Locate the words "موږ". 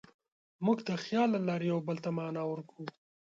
0.65-0.77